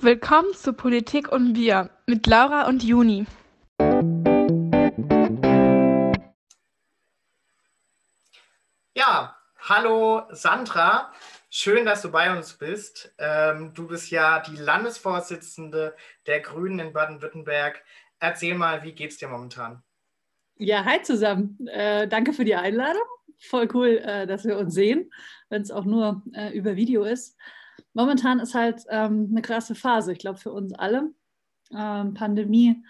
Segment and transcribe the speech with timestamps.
[0.00, 3.26] Willkommen zu Politik und Wir mit Laura und Juni.
[8.96, 11.12] Ja, hallo Sandra.
[11.50, 13.14] Schön, dass du bei uns bist.
[13.18, 15.94] Ähm, du bist ja die Landesvorsitzende
[16.26, 17.84] der Grünen in Baden-Württemberg.
[18.18, 19.82] Erzähl mal, wie geht's dir momentan?
[20.56, 21.58] Ja, hi zusammen.
[21.68, 23.02] Äh, danke für die Einladung.
[23.38, 25.12] Voll cool, äh, dass wir uns sehen,
[25.50, 27.36] wenn es auch nur äh, über Video ist
[27.94, 31.12] momentan ist halt ähm, eine krasse Phase, ich glaube für uns alle.
[31.74, 32.82] Ähm, Pandemie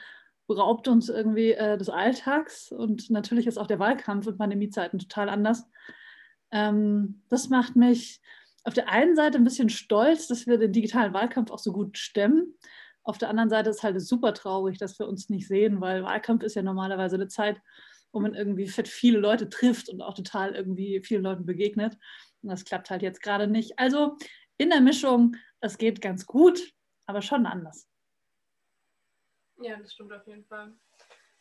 [0.47, 5.29] beraubt uns irgendwie äh, des Alltags und natürlich ist auch der Wahlkampf in Pandemiezeiten total
[5.29, 5.65] anders.
[6.51, 8.21] Ähm, das macht mich
[8.65, 11.99] auf der einen Seite ein bisschen stolz, dass wir den digitalen Wahlkampf auch so gut
[11.99, 12.55] stemmen.
[13.03, 16.45] Auf der anderen Seite ist halt super traurig, dass wir uns nicht sehen, weil Wahlkampf
[16.45, 17.61] ist ja normalerweise eine Zeit,
[18.13, 21.97] wo man irgendwie fett viele Leute trifft und auch total irgendwie vielen Leuten begegnet.
[22.43, 23.79] Und das klappt halt jetzt gerade nicht.
[23.79, 24.17] Also
[24.59, 26.61] in der Mischung, es geht ganz gut,
[27.07, 27.89] aber schon anders.
[29.61, 30.73] Ja, das stimmt auf jeden Fall.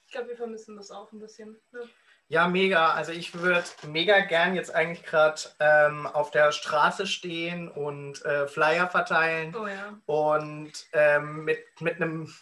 [0.06, 1.59] Ich glaube, wir vermissen das auch ein bisschen.
[1.72, 1.90] Ne?
[2.31, 2.94] Ja, mega.
[2.94, 8.48] Also ich würde mega gern jetzt eigentlich gerade ähm, auf der Straße stehen und äh,
[8.48, 9.98] Flyer verteilen oh, ja.
[10.06, 12.34] und ähm, mit, mit einem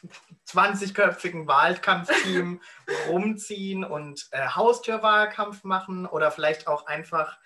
[0.47, 2.61] 20-köpfigen Wahlkampfteam
[3.09, 7.39] rumziehen und äh, Haustürwahlkampf machen oder vielleicht auch einfach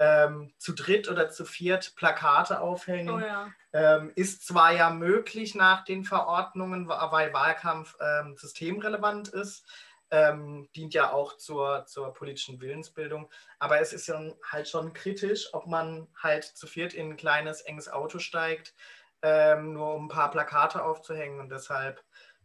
[0.00, 3.14] ähm, zu dritt oder zu viert Plakate aufhängen.
[3.14, 3.52] Oh ja.
[3.74, 9.68] ähm, ist zwar ja möglich nach den Verordnungen, weil Wahlkampf ähm, systemrelevant ist,
[10.10, 14.18] ähm, dient ja auch zur, zur politischen Willensbildung, aber es ist ja
[14.50, 18.74] halt schon kritisch, ob man halt zu viert in ein kleines, enges Auto steigt,
[19.22, 22.02] ähm, nur um ein paar Plakate aufzuhängen und deshalb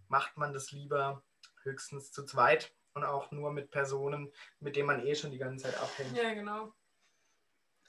[0.09, 1.23] macht man das lieber
[1.63, 5.65] höchstens zu zweit und auch nur mit Personen, mit denen man eh schon die ganze
[5.65, 6.15] Zeit abhängt.
[6.15, 6.73] Ja, genau.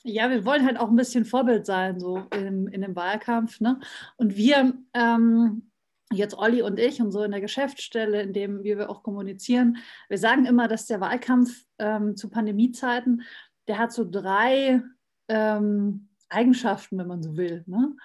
[0.03, 3.61] Ja, wir wollen halt auch ein bisschen Vorbild sein, so in, in dem Wahlkampf.
[3.61, 3.81] Ne?
[4.17, 5.71] Und wir, ähm,
[6.13, 10.19] jetzt Olli und ich und so in der Geschäftsstelle, in dem wir auch kommunizieren, wir
[10.19, 13.23] sagen immer, dass der Wahlkampf ähm, zu Pandemiezeiten,
[13.67, 14.83] der hat so drei
[15.29, 17.65] ähm, Eigenschaften, wenn man so will.
[17.67, 17.97] Ne?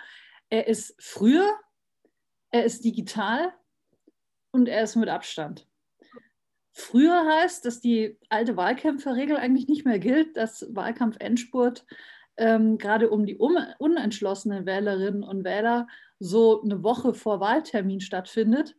[0.49, 1.47] Er ist früher,
[2.49, 3.53] er ist digital
[4.51, 5.67] und er ist mit Abstand.
[6.73, 11.85] Früher heißt, dass die alte Wahlkämpferregel eigentlich nicht mehr gilt, dass Wahlkampf-Endspurt
[12.37, 15.87] ähm, gerade um die um, unentschlossenen Wählerinnen und Wähler
[16.19, 18.77] so eine Woche vor Wahltermin stattfindet.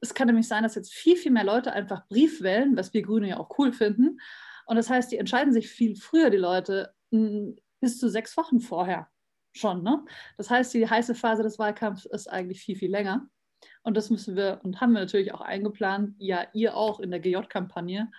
[0.00, 3.02] Es kann nämlich sein, dass jetzt viel, viel mehr Leute einfach Brief wählen, was wir
[3.02, 4.20] Grüne ja auch cool finden.
[4.66, 9.08] Und das heißt, die entscheiden sich viel früher, die Leute, bis zu sechs Wochen vorher
[9.52, 9.82] schon.
[9.82, 10.04] Ne?
[10.36, 13.28] Das heißt, die heiße Phase des Wahlkampfs ist eigentlich viel, viel länger.
[13.82, 17.20] Und das müssen wir und haben wir natürlich auch eingeplant, ja, ihr auch in der
[17.20, 18.10] GJ-Kampagne,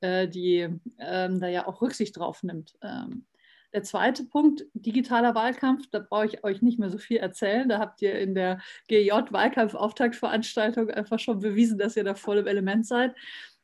[0.00, 2.74] äh, die ähm, da ja auch Rücksicht drauf nimmt.
[2.82, 3.26] Ähm,
[3.72, 7.66] der zweite Punkt, digitaler Wahlkampf, da brauche ich euch nicht mehr so viel erzählen.
[7.68, 12.86] Da habt ihr in der GJ-Wahlkampf-Auftaktveranstaltung einfach schon bewiesen, dass ihr da voll im Element
[12.86, 13.14] seid.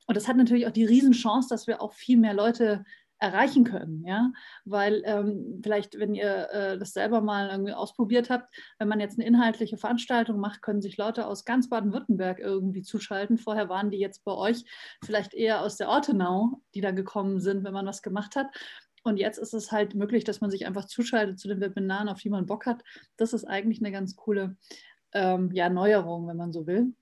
[0.06, 2.85] Und das hat natürlich auch die Riesenchance, dass wir auch viel mehr Leute
[3.19, 4.05] erreichen können.
[4.05, 4.33] Ja?
[4.65, 9.19] Weil ähm, vielleicht, wenn ihr äh, das selber mal irgendwie ausprobiert habt, wenn man jetzt
[9.19, 13.39] eine inhaltliche Veranstaltung macht, können sich Leute aus ganz Baden-Württemberg irgendwie zuschalten.
[13.39, 14.65] Vorher waren die jetzt bei euch
[15.05, 18.49] vielleicht eher aus der Ortenau, die da gekommen sind, wenn man was gemacht hat.
[19.03, 22.21] Und jetzt ist es halt möglich, dass man sich einfach zuschaltet zu den Webinaren, auf
[22.21, 22.83] die man Bock hat.
[23.17, 24.56] Das ist eigentlich eine ganz coole
[25.12, 26.95] ähm, ja, Neuerung, wenn man so will.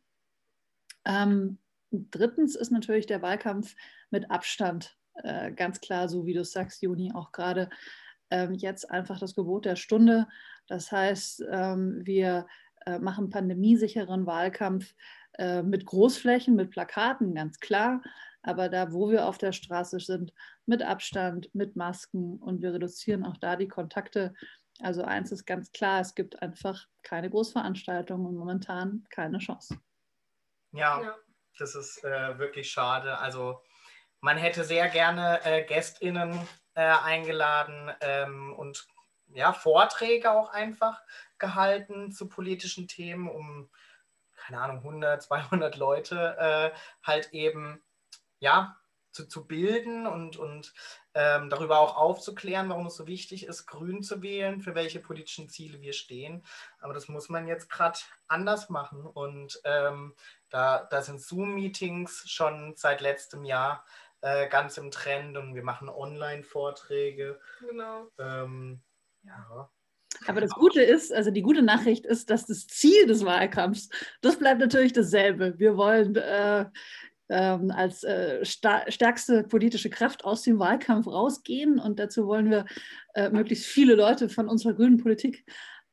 [1.04, 1.59] Ähm,
[1.91, 3.75] drittens ist natürlich der Wahlkampf
[4.10, 7.71] mit Abstand äh, ganz klar, so wie du sagst, Juni, auch gerade
[8.31, 10.27] ähm, jetzt einfach das Gebot der Stunde.
[10.66, 12.47] Das heißt, ähm, wir
[12.87, 14.94] äh, machen pandemiesicheren Wahlkampf
[15.38, 18.03] äh, mit Großflächen, mit Plakaten, ganz klar.
[18.43, 20.32] Aber da, wo wir auf der Straße sind,
[20.66, 24.34] mit Abstand, mit Masken und wir reduzieren auch da die Kontakte.
[24.81, 29.81] Also eins ist ganz klar, es gibt einfach keine Großveranstaltungen und momentan keine Chance.
[30.72, 31.16] Ja, ja.
[31.59, 33.19] das ist äh, wirklich schade.
[33.19, 33.62] Also
[34.21, 36.38] man hätte sehr gerne äh, GästInnen
[36.75, 38.87] äh, eingeladen ähm, und
[39.28, 41.03] ja, Vorträge auch einfach
[41.38, 43.71] gehalten zu politischen Themen, um,
[44.36, 47.83] keine Ahnung, 100, 200 Leute äh, halt eben,
[48.39, 48.77] ja,
[49.16, 50.74] zu, zu bilden und, und
[51.15, 55.48] ähm, darüber auch aufzuklären, warum es so wichtig ist, grün zu wählen, für welche politischen
[55.48, 56.45] Ziele wir stehen.
[56.80, 57.98] Aber das muss man jetzt gerade
[58.28, 59.07] anders machen.
[59.07, 60.15] Und ähm,
[60.51, 63.86] da, da sind Zoom-Meetings schon seit letztem Jahr
[64.26, 67.38] äh, ganz im Trend und wir machen Online-Vorträge.
[67.60, 68.08] Genau.
[68.18, 68.80] Ähm,
[69.22, 69.70] ja.
[70.26, 73.88] Aber das Gute ist, also die gute Nachricht ist, dass das Ziel des Wahlkampfs,
[74.22, 75.58] das bleibt natürlich dasselbe.
[75.58, 76.64] Wir wollen äh,
[77.28, 82.66] ähm, als äh, stärkste politische Kraft aus dem Wahlkampf rausgehen und dazu wollen wir
[83.14, 85.44] äh, möglichst viele Leute von unserer grünen Politik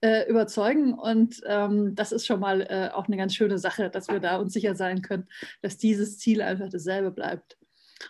[0.02, 0.94] äh, überzeugen.
[0.94, 4.38] Und ähm, das ist schon mal äh, auch eine ganz schöne Sache, dass wir da
[4.38, 5.28] uns sicher sein können,
[5.62, 7.58] dass dieses Ziel einfach dasselbe bleibt.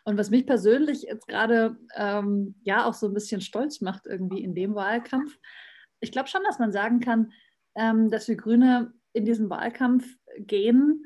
[0.03, 4.43] Und was mich persönlich jetzt gerade ähm, ja auch so ein bisschen stolz macht irgendwie
[4.43, 5.37] in dem Wahlkampf,
[5.99, 7.31] ich glaube schon, dass man sagen kann,
[7.75, 10.05] ähm, dass wir Grüne in diesen Wahlkampf
[10.37, 11.05] gehen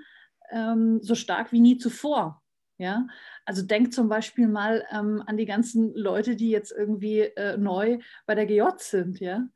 [0.50, 2.42] ähm, so stark wie nie zuvor.
[2.80, 3.08] Ja,
[3.46, 7.98] also denk zum Beispiel mal ähm, an die ganzen Leute, die jetzt irgendwie äh, neu
[8.28, 9.20] bei der GJ sind.
[9.20, 9.48] Ja,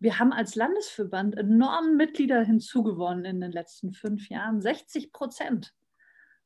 [0.00, 5.72] wir haben als Landesverband enorm Mitglieder hinzugewonnen in den letzten fünf Jahren, 60 Prozent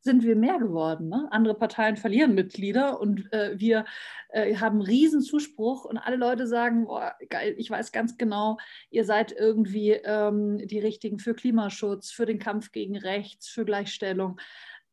[0.00, 1.08] sind wir mehr geworden.
[1.08, 1.28] Ne?
[1.30, 3.84] Andere Parteien verlieren Mitglieder und äh, wir
[4.30, 8.58] äh, haben riesen Zuspruch und alle Leute sagen, boah, geil, ich weiß ganz genau,
[8.90, 14.40] ihr seid irgendwie ähm, die Richtigen für Klimaschutz, für den Kampf gegen Rechts, für Gleichstellung,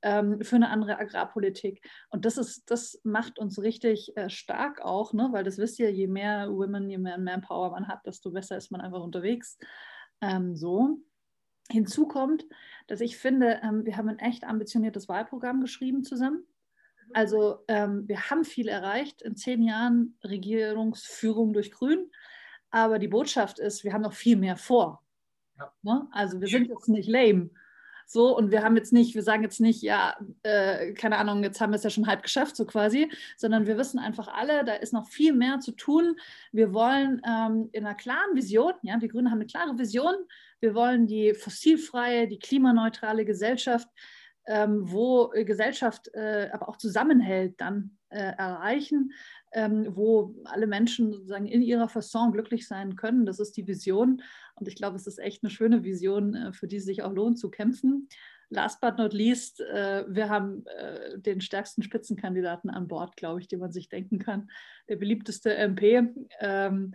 [0.02, 1.82] ähm, für eine andere Agrarpolitik.
[2.10, 5.30] Und das ist, das macht uns richtig äh, stark auch, ne?
[5.32, 8.72] weil das wisst ihr, je mehr Women, je mehr Manpower man hat, desto besser ist
[8.72, 9.58] man einfach unterwegs.
[10.22, 11.00] Ähm, so.
[11.72, 12.46] Hinzu kommt,
[12.88, 16.46] dass ich finde, ähm, wir haben ein echt ambitioniertes Wahlprogramm geschrieben zusammen.
[17.14, 22.12] Also ähm, wir haben viel erreicht in zehn Jahren Regierungsführung durch Grün,
[22.72, 25.04] aber die Botschaft ist, wir haben noch viel mehr vor.
[25.58, 25.74] Ja.
[25.82, 26.08] Ne?
[26.12, 27.50] Also wir sind jetzt nicht lame.
[28.06, 31.60] So, und wir haben jetzt nicht, wir sagen jetzt nicht, ja, äh, keine Ahnung, jetzt
[31.60, 34.74] haben wir es ja schon halb geschafft, so quasi, sondern wir wissen einfach alle, da
[34.74, 36.16] ist noch viel mehr zu tun.
[36.52, 40.14] Wir wollen ähm, in einer klaren Vision, ja, die Grünen haben eine klare Vision,
[40.60, 43.88] wir wollen die fossilfreie, die klimaneutrale Gesellschaft,
[44.48, 49.12] ähm, wo Gesellschaft äh, aber auch zusammenhält, dann äh, erreichen,
[49.56, 53.26] ähm, wo alle Menschen sozusagen in ihrer Fasson glücklich sein können.
[53.26, 54.22] Das ist die Vision.
[54.56, 57.14] Und ich glaube, es ist echt eine schöne Vision, äh, für die es sich auch
[57.14, 58.10] lohnt zu kämpfen.
[58.50, 63.48] Last but not least, äh, wir haben äh, den stärksten Spitzenkandidaten an Bord, glaube ich,
[63.48, 64.52] den man sich denken kann.
[64.90, 66.04] Der beliebteste MP.
[66.42, 66.94] Ähm,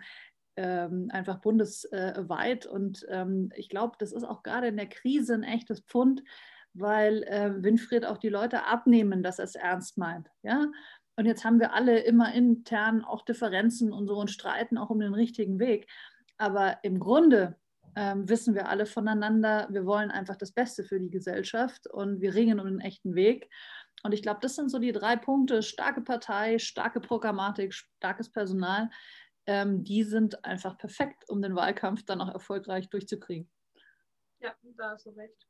[0.57, 2.67] ähm, einfach bundesweit.
[2.67, 6.23] Und ähm, ich glaube, das ist auch gerade in der Krise ein echtes Pfund,
[6.75, 10.29] weil äh, Winfried auch die Leute abnehmen, dass er es ernst meint.
[10.43, 10.67] Ja?
[11.21, 15.01] Und jetzt haben wir alle immer intern auch Differenzen und so und streiten auch um
[15.01, 15.87] den richtigen Weg.
[16.39, 17.59] Aber im Grunde
[17.95, 22.35] ähm, wissen wir alle voneinander, wir wollen einfach das Beste für die Gesellschaft und wir
[22.35, 23.51] ringen um den echten Weg.
[24.03, 28.89] Und ich glaube, das sind so die drei Punkte: starke Partei, starke Programmatik, starkes Personal.
[29.45, 33.47] Ähm, die sind einfach perfekt, um den Wahlkampf dann auch erfolgreich durchzukriegen.
[34.39, 35.47] Ja, da hast du recht.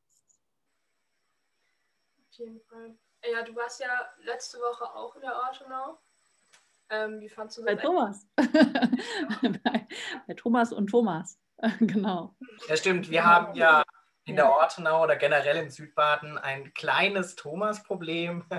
[2.18, 2.98] Auf jeden Fall.
[3.22, 3.88] Ja, du warst ja
[4.24, 5.98] letzte Woche auch in der Ortenau.
[6.90, 7.76] Ähm, wie fandst du das?
[7.76, 8.26] Bei Thomas.
[9.62, 9.86] bei,
[10.26, 11.38] bei, Thomas und Thomas.
[11.80, 12.34] genau.
[12.68, 13.10] Ja, stimmt.
[13.10, 13.84] Wir haben ja
[14.24, 18.44] in der Ortenau oder generell in Südbaden ein kleines Thomas-Problem.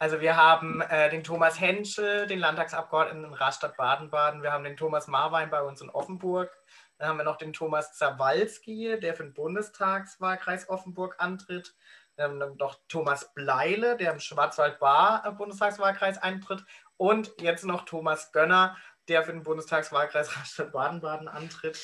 [0.00, 4.42] Also wir haben äh, den Thomas Henschel, den Landtagsabgeordneten in Rastatt Baden-Baden.
[4.42, 6.56] Wir haben den Thomas Marwein bei uns in Offenburg.
[6.98, 11.74] Dann haben wir noch den Thomas Zawalski, der für den Bundestagswahlkreis Offenburg antritt.
[12.18, 16.64] Ähm, noch Thomas Bleile, der im Schwarzwald-Bar-Bundestagswahlkreis eintritt.
[16.96, 18.76] Und jetzt noch Thomas Gönner,
[19.08, 20.30] der für den Bundestagswahlkreis
[20.72, 21.78] Baden-Baden antritt.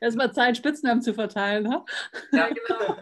[0.00, 1.64] Erstmal Zeit, Spitznamen zu verteilen.
[1.64, 1.84] Ne?
[2.32, 2.96] Ja, genau.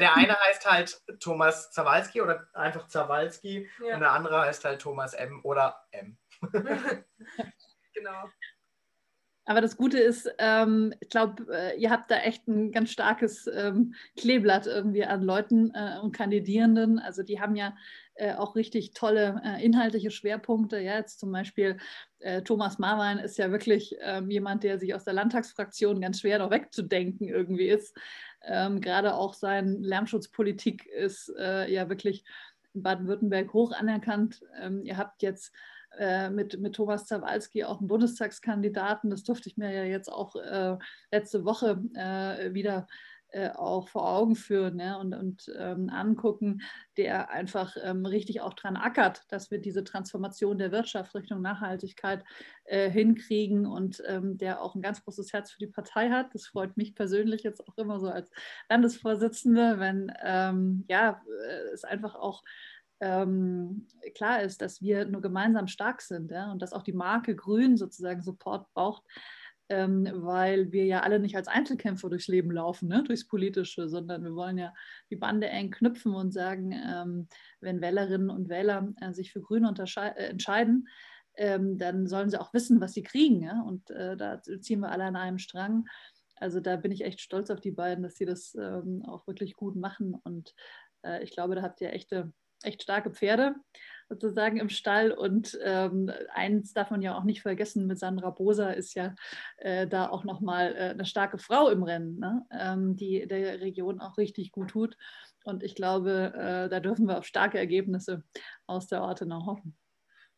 [0.00, 3.94] Der eine heißt halt Thomas Zawalski oder einfach Zawalski ja.
[3.94, 6.18] und der andere heißt halt Thomas M oder M.
[7.94, 8.28] genau.
[9.48, 13.46] Aber das Gute ist, ähm, ich glaube, äh, ihr habt da echt ein ganz starkes
[13.46, 16.98] ähm, Kleeblatt irgendwie an Leuten äh, und Kandidierenden.
[16.98, 17.74] Also die haben ja
[18.16, 20.78] äh, auch richtig tolle äh, inhaltliche Schwerpunkte.
[20.80, 21.78] Ja, jetzt zum Beispiel
[22.18, 26.40] äh, Thomas Marwein ist ja wirklich ähm, jemand, der sich aus der Landtagsfraktion ganz schwer
[26.40, 27.96] noch wegzudenken irgendwie ist.
[28.42, 32.22] Ähm, Gerade auch seine Lärmschutzpolitik ist äh, ja wirklich
[32.74, 34.42] in Baden-Württemberg hoch anerkannt.
[34.60, 35.54] Ähm, ihr habt jetzt
[35.98, 39.10] äh, mit, mit Thomas Zawalski auch einen Bundestagskandidaten.
[39.10, 40.76] Das durfte ich mir ja jetzt auch äh,
[41.10, 42.86] letzte Woche äh, wieder
[43.30, 44.98] äh, auch vor Augen führen ne?
[44.98, 46.62] und, und ähm, angucken,
[46.96, 52.24] der einfach ähm, richtig auch dran ackert, dass wir diese Transformation der Wirtschaft Richtung Nachhaltigkeit
[52.64, 56.34] äh, hinkriegen und ähm, der auch ein ganz großes Herz für die Partei hat.
[56.34, 58.30] Das freut mich persönlich jetzt auch immer so als
[58.70, 61.20] Landesvorsitzende, wenn ähm, ja,
[61.74, 62.42] es einfach auch
[63.00, 67.36] ähm, klar ist, dass wir nur gemeinsam stark sind ja, und dass auch die Marke
[67.36, 69.04] Grün sozusagen Support braucht,
[69.68, 74.24] ähm, weil wir ja alle nicht als Einzelkämpfer durchs Leben laufen, ne, durchs Politische, sondern
[74.24, 74.72] wir wollen ja
[75.10, 77.28] die Bande eng knüpfen und sagen, ähm,
[77.60, 80.88] wenn Wählerinnen und Wähler äh, sich für Grün äh, entscheiden,
[81.36, 83.42] ähm, dann sollen sie auch wissen, was sie kriegen.
[83.42, 83.62] Ja?
[83.62, 85.86] Und äh, da ziehen wir alle an einem Strang.
[86.36, 89.54] Also da bin ich echt stolz auf die beiden, dass sie das ähm, auch wirklich
[89.54, 90.14] gut machen.
[90.14, 90.54] Und
[91.02, 93.54] äh, ich glaube, da habt ihr echte echt starke Pferde.
[94.08, 95.12] sozusagen im Stall.
[95.12, 99.14] Und ähm, eins darf man ja auch nicht vergessen, mit Sandra Boser ist ja
[99.58, 102.46] äh, da auch nochmal äh, eine starke Frau im Rennen, ne?
[102.50, 104.96] ähm, die der Region auch richtig gut tut.
[105.44, 108.22] Und ich glaube, äh, da dürfen wir auf starke Ergebnisse
[108.66, 109.76] aus der Ortenau hoffen.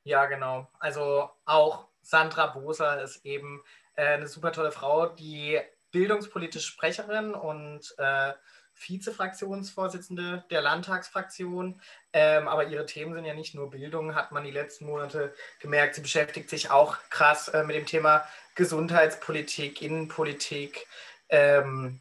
[0.05, 0.69] Ja, genau.
[0.79, 3.63] Also auch Sandra Boser ist eben
[3.95, 5.61] äh, eine super tolle Frau, die
[5.91, 8.33] bildungspolitische Sprecherin und äh,
[8.81, 11.81] Vizefraktionsvorsitzende der Landtagsfraktion.
[12.13, 15.95] Ähm, aber ihre Themen sind ja nicht nur Bildung, hat man die letzten Monate gemerkt.
[15.95, 20.87] Sie beschäftigt sich auch krass äh, mit dem Thema Gesundheitspolitik, Innenpolitik.
[21.29, 22.01] Ähm,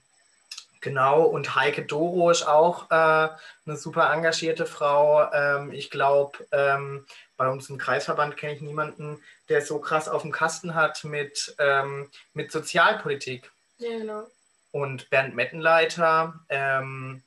[0.82, 3.30] genau, und Heike Dorosch auch äh,
[3.66, 5.32] eine super engagierte Frau.
[5.32, 7.06] Ähm, ich glaube, ähm,
[7.38, 11.56] bei uns im Kreisverband kenne ich niemanden, der so krass auf dem Kasten hat mit,
[11.60, 13.52] ähm, mit Sozialpolitik.
[13.78, 14.28] Ja, genau
[14.72, 17.24] und Bernd Mettenleiter, ähm,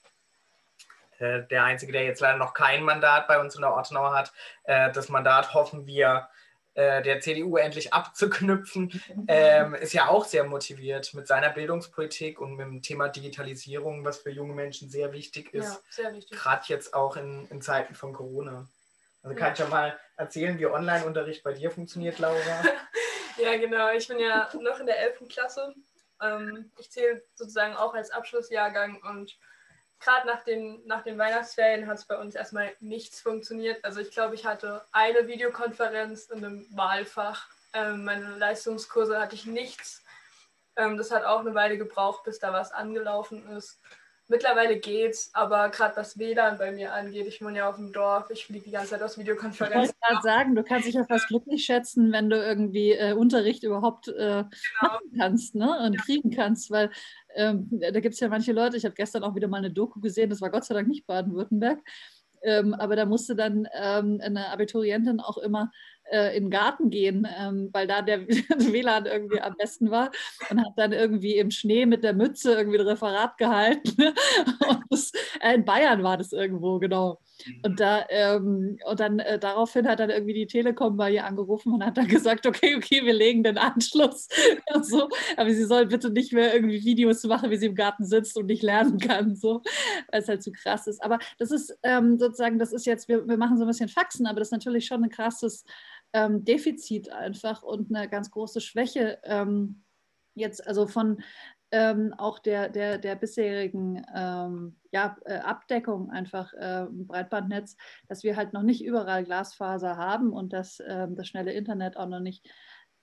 [1.18, 4.32] äh, der Einzige, der jetzt leider noch kein Mandat bei uns in der Ortenau hat.
[4.64, 6.28] Äh, das Mandat hoffen wir
[6.74, 12.56] äh, der CDU endlich abzuknüpfen, ähm, ist ja auch sehr motiviert mit seiner Bildungspolitik und
[12.56, 15.82] mit dem Thema Digitalisierung, was für junge Menschen sehr wichtig ist.
[15.98, 16.10] Ja.
[16.30, 18.68] Gerade jetzt auch in, in Zeiten von Corona.
[19.22, 19.52] Also kann ja.
[19.52, 22.38] ich ja mal erzählen, wie Online-Unterricht bei dir funktioniert, Laura?
[23.36, 23.92] ja, genau.
[23.92, 25.28] Ich bin ja noch in der 11.
[25.28, 25.74] Klasse
[26.22, 29.36] ähm, ich zähle sozusagen auch als Abschlussjahrgang und
[30.00, 33.84] gerade nach den, nach den Weihnachtsferien hat es bei uns erstmal nichts funktioniert.
[33.84, 37.48] Also ich glaube, ich hatte eine Videokonferenz in einem Wahlfach.
[37.72, 40.02] Ähm, meine Leistungskurse hatte ich nichts.
[40.76, 43.80] Ähm, das hat auch eine Weile gebraucht, bis da was angelaufen ist.
[44.28, 48.30] Mittlerweile geht's, aber gerade was WLAN bei mir angeht, ich wohne ja auf dem Dorf,
[48.30, 49.82] ich fliege die ganze Zeit aus Videokonferenzen.
[49.82, 53.14] Ich wollte gerade sagen, du kannst dich ja fast glücklich schätzen, wenn du irgendwie äh,
[53.14, 54.48] Unterricht überhaupt äh, genau.
[54.80, 55.76] machen kannst ne?
[55.84, 56.00] und ja.
[56.02, 56.90] kriegen kannst, weil
[57.34, 60.00] ähm, da gibt es ja manche Leute, ich habe gestern auch wieder mal eine Doku
[60.00, 61.80] gesehen, das war Gott sei Dank nicht Baden-Württemberg,
[62.42, 65.70] ähm, aber da musste dann ähm, eine Abiturientin auch immer
[66.12, 70.10] äh, in den Garten gehen, ähm, weil da der WLAN irgendwie am besten war
[70.50, 73.96] und hat dann irgendwie im Schnee mit der Mütze irgendwie ein Referat gehalten.
[74.90, 77.18] das, äh, in Bayern war das irgendwo, genau.
[77.64, 81.72] Und, da, ähm, und dann äh, daraufhin hat dann irgendwie die Telekom bei ihr angerufen
[81.74, 84.28] und hat dann gesagt, okay, okay, wir legen den Anschluss.
[84.74, 85.08] und so.
[85.36, 88.46] Aber sie soll bitte nicht mehr irgendwie Videos machen, wie sie im Garten sitzt und
[88.46, 89.62] nicht lernen kann, so,
[90.10, 91.02] weil es halt zu krass ist.
[91.02, 94.26] Aber das ist ähm, sozusagen, das ist jetzt, wir, wir machen so ein bisschen Faxen,
[94.26, 95.64] aber das ist natürlich schon ein krasses
[96.12, 99.82] ähm, Defizit einfach und eine ganz große Schwäche ähm,
[100.34, 101.22] jetzt, also von
[101.72, 107.76] ähm, auch der, der, der bisherigen ähm, ja, äh, Abdeckung einfach äh, im Breitbandnetz,
[108.08, 112.08] dass wir halt noch nicht überall Glasfaser haben und dass ähm, das schnelle Internet auch
[112.08, 112.46] noch nicht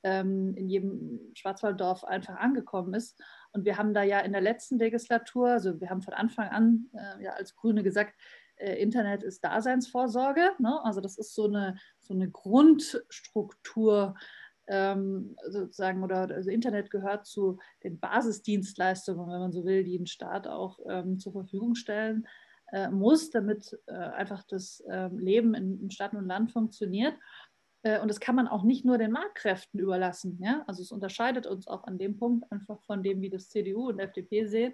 [0.04, 3.20] ähm, in jedem Schwarzwalddorf einfach angekommen ist.
[3.54, 6.86] Und wir haben da ja in der letzten Legislatur, also wir haben von Anfang an
[6.94, 8.14] äh, ja als Grüne gesagt,
[8.56, 10.52] äh, Internet ist Daseinsvorsorge.
[10.60, 10.80] Ne?
[10.84, 11.78] Also das ist so eine,
[12.10, 14.16] so eine Grundstruktur
[14.68, 20.08] ähm, sozusagen, oder also Internet gehört zu den Basisdienstleistungen, wenn man so will, die ein
[20.08, 22.28] Staat auch ähm, zur Verfügung stellen
[22.72, 27.14] äh, muss, damit äh, einfach das äh, Leben in, in, Stadt und Land funktioniert.
[27.84, 30.40] Äh, und das kann man auch nicht nur den Marktkräften überlassen.
[30.42, 30.64] Ja?
[30.68, 34.00] Also es unterscheidet uns auch an dem Punkt einfach von dem, wie das CDU und
[34.00, 34.74] FDP sehen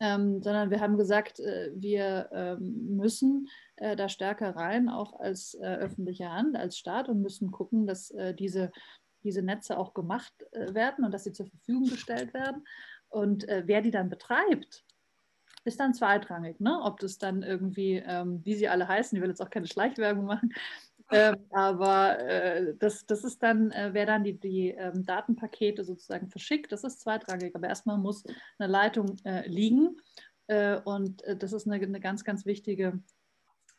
[0.00, 5.54] ähm, sondern wir haben gesagt, äh, wir ähm, müssen äh, da stärker rein, auch als
[5.54, 8.70] äh, öffentliche Hand, als Staat und müssen gucken, dass äh, diese,
[9.22, 12.64] diese Netze auch gemacht äh, werden und dass sie zur Verfügung gestellt werden.
[13.08, 14.84] Und äh, wer die dann betreibt,
[15.64, 16.80] ist dann zweitrangig, ne?
[16.82, 20.26] ob das dann irgendwie, ähm, wie sie alle heißen, ich will jetzt auch keine Schleichwerbung
[20.26, 20.52] machen,
[21.10, 26.28] ähm, aber äh, das, das ist dann, äh, wer dann die, die ähm, Datenpakete sozusagen
[26.28, 27.54] verschickt, das ist zweitrangig.
[27.54, 28.24] Aber erstmal muss
[28.58, 29.96] eine Leitung äh, liegen.
[30.46, 33.00] Äh, und das ist eine, eine, ganz, ganz wichtige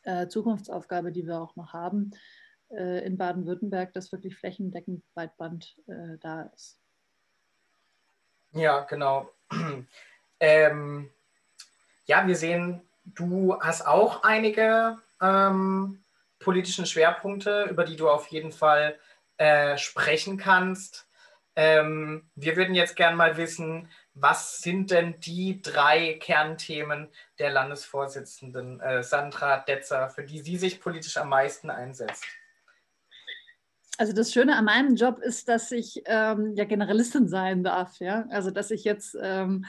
[0.05, 2.11] äh, Zukunftsaufgabe, die wir auch noch haben
[2.67, 5.77] in Baden-Württemberg, dass wirklich flächendeckend Breitband
[6.19, 6.81] da ist.
[8.53, 9.29] Ja, genau.
[10.39, 11.11] ähm,
[12.05, 16.03] ja, wir sehen, du hast auch einige ähm,
[16.39, 18.97] politischen Schwerpunkte, über die du auf jeden Fall
[19.37, 21.07] äh, sprechen kannst.
[21.55, 28.79] Ähm, wir würden jetzt gerne mal wissen, was sind denn die drei Kernthemen der Landesvorsitzenden
[28.79, 32.23] äh, Sandra Detzer, für die sie sich politisch am meisten einsetzt?
[33.97, 37.99] Also das Schöne an meinem Job ist, dass ich ähm, ja Generalistin sein darf.
[37.99, 38.25] Ja?
[38.29, 39.65] Also dass ich jetzt ähm,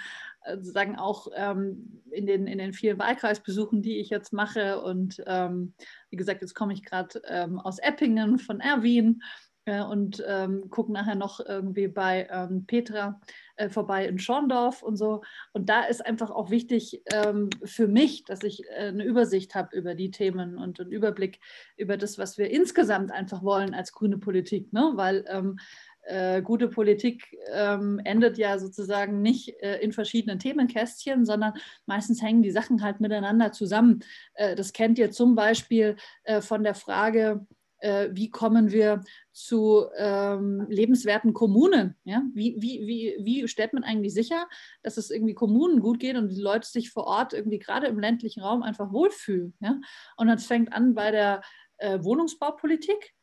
[0.49, 4.81] sozusagen auch ähm, in, den, in den vielen Wahlkreisbesuchen, die ich jetzt mache.
[4.81, 5.75] Und ähm,
[6.11, 9.23] wie gesagt, jetzt komme ich gerade ähm, aus Eppingen von Erwin
[9.65, 12.29] äh, und ähm, gucke nachher noch irgendwie bei
[12.69, 13.21] Petra
[13.56, 15.22] äh, vorbei in Schorndorf und so.
[15.52, 19.76] Und da ist einfach auch wichtig ähm, für mich, dass ich äh, eine Übersicht habe
[19.76, 21.40] über die Themen und einen Überblick
[21.76, 24.72] über das, was wir insgesamt einfach wollen als grüne Politik.
[24.72, 24.92] Ne?
[24.94, 25.58] Weil ähm,
[26.06, 31.54] äh, gute Politik ähm, endet ja sozusagen nicht äh, in verschiedenen Themenkästchen, sondern
[31.86, 34.00] meistens hängen die Sachen halt miteinander zusammen.
[34.34, 37.46] Äh, das kennt ihr zum Beispiel äh, von der Frage,
[37.78, 39.02] äh, wie kommen wir
[39.33, 41.97] zu ähm, lebenswerten Kommunen?
[42.04, 42.23] Ja?
[42.35, 44.49] Wie, wie, wie, wie stellt man eigentlich sicher,
[44.83, 47.99] dass es irgendwie Kommunen gut geht und die Leute sich vor Ort irgendwie gerade im
[47.99, 49.54] ländlichen Raum einfach wohlfühlen?
[49.61, 49.80] Ja?
[50.16, 51.42] Und das fängt an bei der
[51.78, 53.14] äh, Wohnungsbaupolitik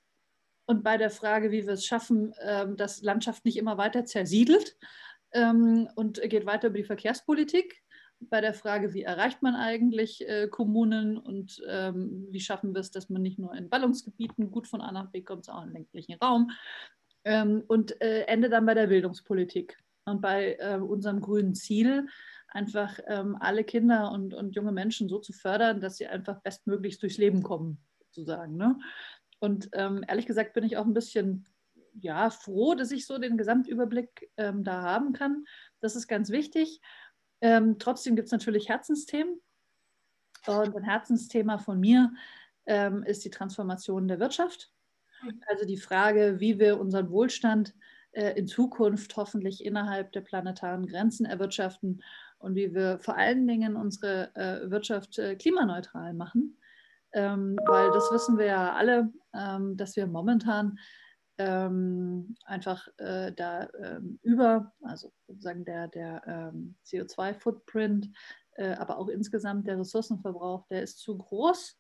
[0.66, 4.78] und bei der Frage, wie wir es schaffen, ähm, dass Landschaft nicht immer weiter zersiedelt
[5.34, 7.84] ähm, und geht weiter über die Verkehrspolitik.
[8.30, 12.92] Bei der Frage, wie erreicht man eigentlich äh, Kommunen und ähm, wie schaffen wir es,
[12.92, 15.74] dass man nicht nur in Ballungsgebieten gut von A nach B kommt, sondern auch im
[15.74, 16.52] ländlichen Raum.
[17.68, 22.08] und äh, Ende dann bei der Bildungspolitik und bei äh, unserem grünen Ziel,
[22.50, 27.18] einfach alle Kinder und, und junge Menschen so zu fördern, dass sie einfach bestmöglichst durchs
[27.18, 28.58] Leben kommen, sozusagen.
[28.58, 28.78] Ne?
[29.40, 31.48] Und ähm, ehrlich gesagt bin ich auch ein bisschen
[32.00, 35.46] ja, froh, dass ich so den Gesamtüberblick ähm, da haben kann.
[35.80, 36.82] Das ist ganz wichtig.
[37.44, 39.40] Ähm, trotzdem gibt es natürlich Herzensthemen.
[40.48, 42.12] Und ein Herzensthema von mir
[42.66, 44.72] ähm, ist die Transformation der Wirtschaft.
[45.48, 47.74] Also die Frage, wie wir unseren Wohlstand
[48.12, 52.02] äh, in Zukunft hoffentlich innerhalb der planetaren Grenzen erwirtschaften
[52.40, 56.58] und wie wir vor allen Dingen unsere äh, Wirtschaft äh, klimaneutral machen
[57.14, 60.80] ähm, weil das wissen wir ja alle, ähm, dass wir momentan
[61.38, 68.10] ähm, einfach äh, da ähm, über, also sozusagen der, der ähm, CO2-Footprint,
[68.56, 71.80] äh, aber auch insgesamt der Ressourcenverbrauch, der ist zu groß.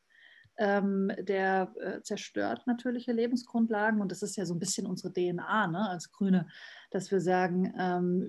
[0.55, 5.65] Ähm, der äh, zerstört natürliche Lebensgrundlagen und das ist ja so ein bisschen unsere DNA
[5.65, 6.47] ne, als Grüne,
[6.91, 7.73] dass wir sagen,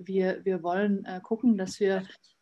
[0.07, 2.01] wir, wir wollen äh, gucken, dass wir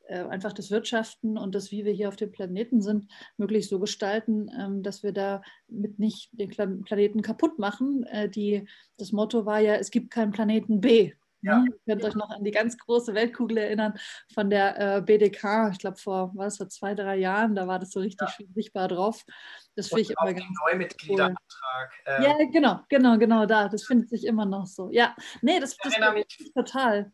[0.09, 4.49] einfach das Wirtschaften und das, wie wir hier auf dem Planeten sind, möglichst so gestalten,
[4.57, 8.03] ähm, dass wir da mit nicht den Planeten kaputt machen.
[8.03, 8.67] Äh, die,
[8.97, 11.13] das Motto war ja, es gibt keinen Planeten B.
[11.43, 11.65] Ja.
[11.65, 13.93] Ihr könnt euch noch an die ganz große Weltkugel erinnern
[14.33, 17.91] von der äh, BDK, ich glaube vor was, vor zwei, drei Jahren, da war das
[17.91, 18.45] so richtig ja.
[18.55, 19.25] sichtbar drauf.
[19.75, 21.91] Das finde ich immer ganz Neumitgliederantrag.
[22.07, 22.13] Cool.
[22.15, 22.23] Ähm.
[22.23, 23.67] Ja, genau, genau, genau da.
[23.67, 24.89] Das findet sich immer noch so.
[24.91, 27.11] Ja, nee, das, das mich total.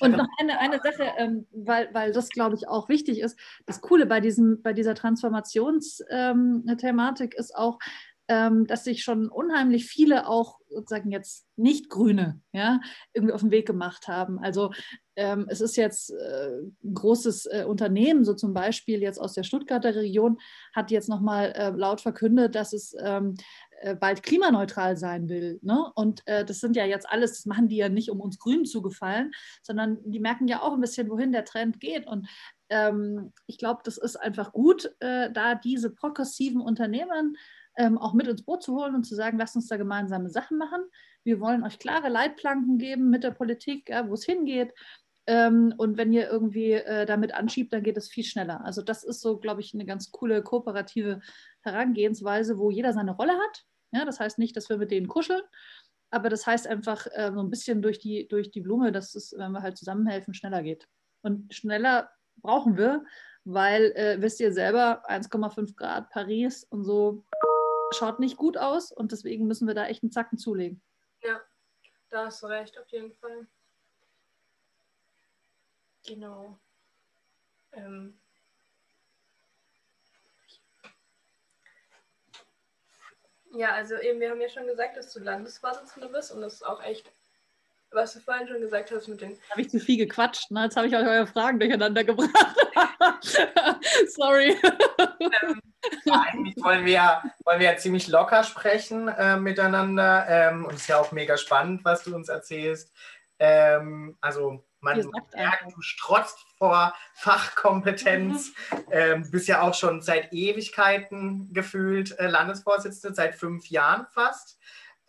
[0.00, 3.36] Und noch eine, eine Sache, ähm, weil, weil das, glaube ich, auch wichtig ist.
[3.66, 7.80] Das Coole bei, diesem, bei dieser Transformationsthematik ähm, ist auch,
[8.28, 12.80] ähm, dass sich schon unheimlich viele auch sozusagen jetzt nicht Grüne ja,
[13.14, 14.38] irgendwie auf den Weg gemacht haben.
[14.38, 14.70] Also
[15.16, 19.44] ähm, es ist jetzt äh, ein großes äh, Unternehmen, so zum Beispiel jetzt aus der
[19.44, 20.38] Stuttgarter Region,
[20.74, 23.34] hat jetzt nochmal äh, laut verkündet, dass es ähm,
[23.67, 23.67] äh,
[23.98, 25.58] bald klimaneutral sein will.
[25.62, 25.90] Ne?
[25.94, 28.64] Und äh, das sind ja jetzt alles, das machen die ja nicht, um uns Grünen
[28.64, 32.06] zu gefallen, sondern die merken ja auch ein bisschen, wohin der Trend geht.
[32.06, 32.28] Und
[32.70, 37.36] ähm, ich glaube, das ist einfach gut, äh, da diese progressiven Unternehmen
[37.76, 40.58] ähm, auch mit ins Boot zu holen und zu sagen, lasst uns da gemeinsame Sachen
[40.58, 40.82] machen.
[41.22, 44.72] Wir wollen euch klare Leitplanken geben mit der Politik, ja, wo es hingeht.
[45.28, 48.64] Ähm, und wenn ihr irgendwie äh, damit anschiebt, dann geht es viel schneller.
[48.64, 51.20] Also das ist so, glaube ich, eine ganz coole kooperative
[51.60, 53.64] Herangehensweise, wo jeder seine Rolle hat.
[53.92, 55.42] Ja, das heißt nicht, dass wir mit denen kuscheln,
[56.10, 59.34] aber das heißt einfach äh, so ein bisschen durch die, durch die Blume, dass es,
[59.36, 60.88] wenn wir halt zusammenhelfen, schneller geht.
[61.20, 63.04] Und schneller brauchen wir,
[63.44, 67.26] weil, äh, wisst ihr selber, 1,5 Grad Paris und so
[67.92, 70.82] schaut nicht gut aus und deswegen müssen wir da echt einen Zacken zulegen.
[71.22, 71.38] Ja,
[72.08, 73.46] da hast du recht, auf jeden Fall.
[76.08, 76.58] Genau.
[77.72, 78.18] Ähm,
[83.54, 86.66] Ja, also eben, wir haben ja schon gesagt, dass du Landesvorsitzende bist und das ist
[86.66, 87.10] auch echt,
[87.90, 89.38] was du vorhin schon gesagt hast mit den.
[89.50, 90.64] Habe ich zu viel gequatscht, ne?
[90.64, 92.30] Jetzt habe ich euch eure Fragen durcheinander gebracht.
[94.08, 94.56] Sorry.
[94.98, 95.60] Ähm,
[96.10, 100.88] eigentlich wollen wir, wollen wir ja ziemlich locker sprechen äh, miteinander ähm, und es ist
[100.88, 102.92] ja auch mega spannend, was du uns erzählst.
[103.38, 108.78] Ähm, also man merkt, du strotzt vor Fachkompetenz, mhm.
[108.90, 114.58] ähm, bist ja auch schon seit Ewigkeiten gefühlt äh, Landesvorsitzende, seit fünf Jahren fast.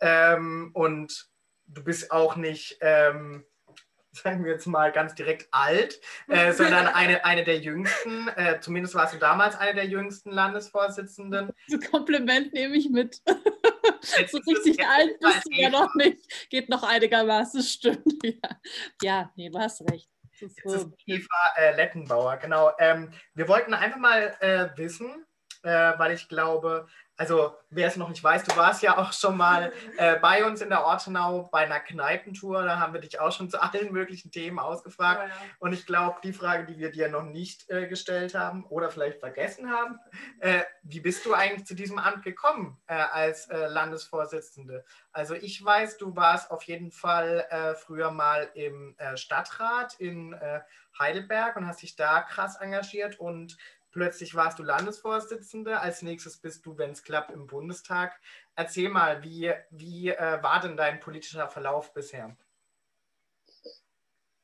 [0.00, 1.28] Ähm, und
[1.66, 3.44] du bist auch nicht, ähm,
[4.12, 8.94] sagen wir jetzt mal ganz direkt alt, äh, sondern eine, eine der jüngsten, äh, zumindest
[8.94, 11.52] warst du damals eine der jüngsten Landesvorsitzenden.
[11.68, 13.22] Das Kompliment nehme ich mit.
[14.30, 16.50] so richtig alt bist du ja noch nicht.
[16.50, 18.24] Geht noch einigermaßen, stimmt.
[18.24, 18.60] Ja,
[19.02, 20.10] ja nee, du hast recht.
[20.40, 20.92] Das ist, so.
[21.06, 22.72] Eva äh, Lettenbauer, genau.
[22.78, 25.26] Ähm, wir wollten einfach mal äh, wissen,
[25.62, 26.86] äh, weil ich glaube,
[27.20, 30.62] also wer es noch nicht weiß, du warst ja auch schon mal äh, bei uns
[30.62, 32.64] in der Ortenau bei einer Kneipentour.
[32.64, 35.20] Da haben wir dich auch schon zu allen möglichen Themen ausgefragt.
[35.22, 35.34] Oh, ja.
[35.58, 39.20] Und ich glaube, die Frage, die wir dir noch nicht äh, gestellt haben oder vielleicht
[39.20, 39.98] vergessen haben,
[40.38, 44.82] äh, wie bist du eigentlich zu diesem Amt gekommen äh, als äh, Landesvorsitzende?
[45.12, 50.34] Also ich weiß, du warst auf jeden Fall äh, früher mal im Stadtrat in
[50.98, 53.58] Heidelberg und hast dich da krass engagiert und
[53.92, 58.20] Plötzlich warst du Landesvorsitzende, als nächstes bist du, wenn es klappt, im Bundestag.
[58.54, 62.36] Erzähl mal, wie, wie äh, war denn dein politischer Verlauf bisher?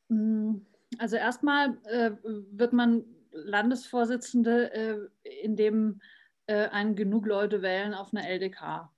[0.09, 0.57] Mm,
[0.99, 5.09] also erstmal äh, wird man Landesvorsitzende, äh,
[5.43, 6.01] indem
[6.47, 8.91] äh, einen genug Leute wählen auf einer LDK.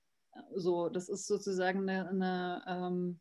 [0.55, 3.19] So, das ist sozusagen eine, eine, ähm,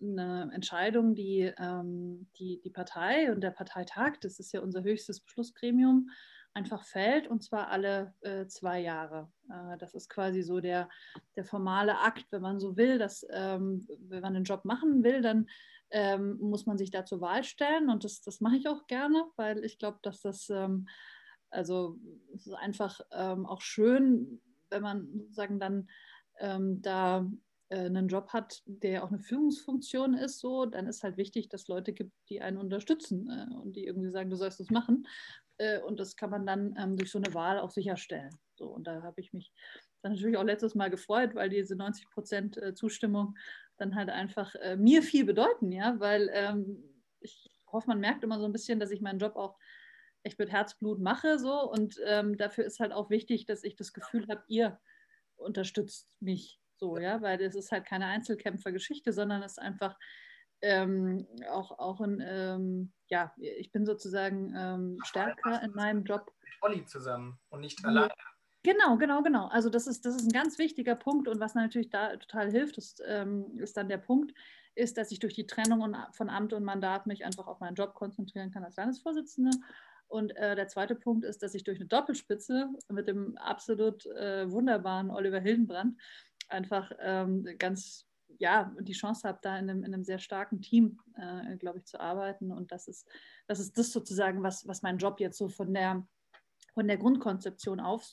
[0.00, 5.20] eine Entscheidung, die, ähm, die die Partei und der Parteitag, das ist ja unser höchstes
[5.20, 6.10] Beschlussgremium,
[6.54, 9.30] einfach fällt und zwar alle äh, zwei Jahre.
[9.50, 10.88] Äh, das ist quasi so der,
[11.36, 15.20] der formale Akt, wenn man so will, dass ähm, wenn man einen Job machen will,
[15.20, 15.48] dann
[15.90, 19.24] ähm, muss man sich da zur Wahl stellen und das, das mache ich auch gerne,
[19.36, 20.88] weil ich glaube, dass das ähm,
[21.50, 21.98] also
[22.34, 24.40] es ist einfach ähm, auch schön,
[24.70, 25.88] wenn man sozusagen dann
[26.40, 27.30] ähm, da
[27.68, 31.68] äh, einen Job hat, der auch eine Führungsfunktion ist, so, dann ist halt wichtig, dass
[31.68, 35.06] Leute gibt, die einen unterstützen äh, und die irgendwie sagen, du sollst das machen.
[35.58, 38.36] Äh, und das kann man dann ähm, durch so eine Wahl auch sicherstellen.
[38.54, 39.52] So, und da habe ich mich
[40.02, 43.36] dann natürlich auch letztes Mal gefreut, weil diese 90 Prozent äh, Zustimmung
[43.76, 46.84] dann halt einfach äh, mir viel bedeuten, ja, weil ähm,
[47.20, 49.58] ich hoffe, man merkt immer so ein bisschen, dass ich meinen Job auch
[50.22, 51.70] echt mit Herzblut mache, so.
[51.70, 54.80] Und ähm, dafür ist halt auch wichtig, dass ich das Gefühl habe, ihr
[55.36, 59.96] unterstützt mich so, ja, weil das ist halt keine Einzelkämpfergeschichte, sondern es ist einfach
[60.64, 66.32] ähm, auch, auch ein, ähm, ja, ich bin sozusagen ähm, stärker in meinem Job.
[66.42, 68.12] Mit Olli zusammen und nicht alleine.
[68.62, 69.48] Genau, genau, genau.
[69.48, 72.78] Also das ist, das ist ein ganz wichtiger Punkt und was natürlich da total hilft,
[72.78, 74.32] ist, ähm, ist dann der Punkt,
[74.74, 77.92] ist, dass ich durch die Trennung von Amt und Mandat mich einfach auf meinen Job
[77.92, 79.50] konzentrieren kann als Landesvorsitzende.
[80.08, 84.50] Und äh, der zweite Punkt ist, dass ich durch eine Doppelspitze mit dem absolut äh,
[84.50, 86.00] wunderbaren Oliver Hildenbrand
[86.48, 88.06] einfach ähm, ganz
[88.38, 91.84] ja, die Chance habe, da in einem, in einem sehr starken Team, äh, glaube ich,
[91.84, 92.52] zu arbeiten.
[92.52, 93.08] Und das ist,
[93.46, 96.06] das ist das sozusagen, was, was mein Job jetzt so von der,
[96.74, 98.06] von der Grundkonzeption auf,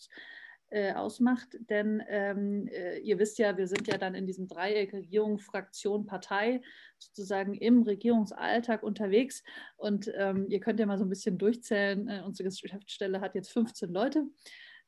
[0.72, 1.58] äh, ausmacht.
[1.70, 6.06] Denn ähm, äh, ihr wisst ja, wir sind ja dann in diesem Dreieck Regierung, Fraktion,
[6.06, 6.62] Partei
[6.98, 9.44] sozusagen im Regierungsalltag unterwegs.
[9.76, 12.08] Und ähm, ihr könnt ja mal so ein bisschen durchzählen.
[12.08, 14.26] Äh, unsere Geschäftsstelle hat jetzt 15 Leute.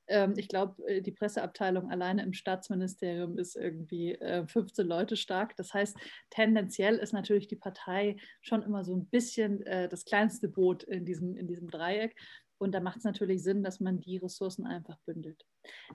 [0.08, 5.56] Ähm, ich glaube, äh, die Presseabteilung alleine im Staatsministerium ist irgendwie 15 äh, Leute stark.
[5.56, 5.98] Das heißt,
[6.30, 11.06] tendenziell ist natürlich die Partei schon immer so ein bisschen äh, das kleinste Boot in
[11.06, 12.16] diesem, in diesem Dreieck.
[12.64, 15.46] Und da macht es natürlich Sinn, dass man die Ressourcen einfach bündelt.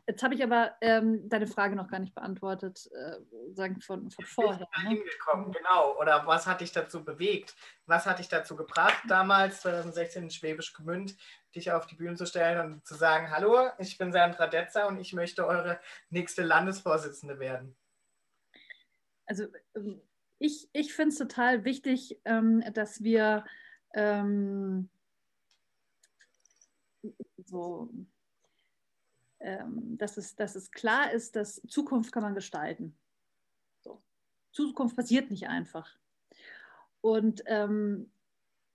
[0.07, 4.25] Jetzt habe ich aber ähm, deine Frage noch gar nicht beantwortet, äh, sagen von, von
[4.27, 4.69] vorher.
[4.71, 4.99] Ich bin ne?
[4.99, 5.99] hingekommen, genau.
[5.99, 7.57] Oder was hat dich dazu bewegt?
[7.87, 11.17] Was hat dich dazu gebracht, damals 2016 in Schwäbisch Gmünd,
[11.55, 15.01] dich auf die Bühne zu stellen und zu sagen, hallo, ich bin Sandra Detzer und
[15.01, 17.75] ich möchte eure nächste Landesvorsitzende werden?
[19.25, 20.03] Also ähm,
[20.39, 23.47] ich, ich finde es total wichtig, ähm, dass wir
[23.95, 24.91] ähm,
[27.49, 27.91] so,
[29.41, 32.97] ähm, dass, es, dass es klar ist, dass Zukunft kann man gestalten.
[33.81, 34.03] So.
[34.53, 35.97] Zukunft passiert nicht einfach.
[37.01, 38.11] Und ähm,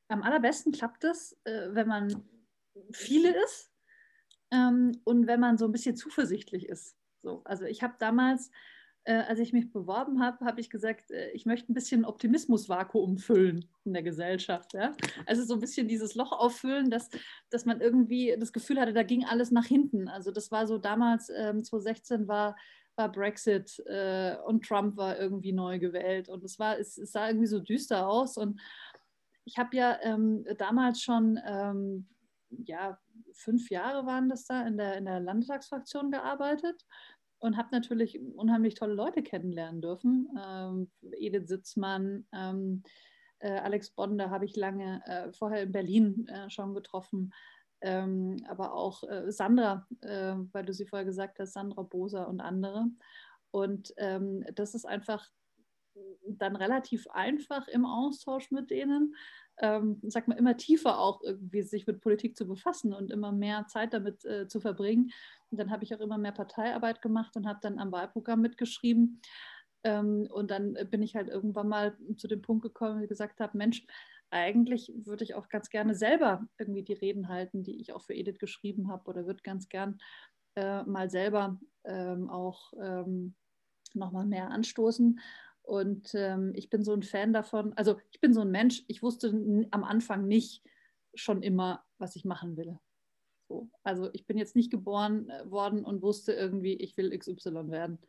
[0.08, 2.24] am allerbesten klappt es, äh, wenn man
[2.92, 3.72] viele ist
[4.52, 6.96] ähm, und wenn man so ein bisschen zuversichtlich ist.
[7.22, 8.52] So, also ich habe damals
[9.06, 13.18] äh, als ich mich beworben habe, habe ich gesagt, äh, ich möchte ein bisschen Optimismusvakuum
[13.18, 14.74] füllen in der Gesellschaft.
[14.74, 14.94] Ja?
[15.26, 17.10] Also so ein bisschen dieses Loch auffüllen, dass,
[17.50, 20.08] dass man irgendwie das Gefühl hatte, da ging alles nach hinten.
[20.08, 22.56] Also das war so damals, ähm, 2016 war,
[22.96, 27.28] war Brexit äh, und Trump war irgendwie neu gewählt und es, war, es, es sah
[27.28, 28.38] irgendwie so düster aus.
[28.38, 28.62] Und
[29.46, 32.08] ich habe ja ähm, damals schon ähm,
[32.66, 33.00] ja,
[33.34, 36.86] fünf Jahre waren das da in der, in der Landtagsfraktion gearbeitet
[37.44, 40.30] und habe natürlich unheimlich tolle Leute kennenlernen dürfen.
[40.42, 42.84] Ähm, Edith Sitzmann, ähm,
[43.40, 47.34] äh, Alex Bonder habe ich lange äh, vorher in Berlin äh, schon getroffen,
[47.82, 52.40] ähm, aber auch äh, Sandra, äh, weil du sie vorher gesagt hast, Sandra Boser und
[52.40, 52.86] andere.
[53.52, 55.30] Und ähm, das ist einfach
[56.26, 59.16] dann relativ einfach im Austausch mit denen,
[59.64, 63.66] ähm, sag mal, immer tiefer auch irgendwie sich mit Politik zu befassen und immer mehr
[63.68, 65.12] Zeit damit äh, zu verbringen.
[65.50, 69.22] Und dann habe ich auch immer mehr Parteiarbeit gemacht und habe dann am Wahlprogramm mitgeschrieben.
[69.86, 73.40] Ähm, und dann bin ich halt irgendwann mal zu dem Punkt gekommen, wo ich gesagt
[73.40, 73.86] habe, Mensch,
[74.32, 78.16] eigentlich würde ich auch ganz gerne selber irgendwie die Reden halten, die ich auch für
[78.16, 79.98] Edith geschrieben habe oder würde ganz gern
[80.56, 83.36] äh, mal selber ähm, auch ähm,
[83.94, 85.22] nochmal mehr anstoßen.
[85.64, 89.02] Und ähm, ich bin so ein Fan davon, also ich bin so ein Mensch, ich
[89.02, 89.30] wusste
[89.72, 90.62] am Anfang nicht
[91.16, 92.78] schon immer, was ich machen will.
[93.48, 93.70] So.
[93.84, 98.00] Also ich bin jetzt nicht geboren äh, worden und wusste irgendwie, ich will XY werden,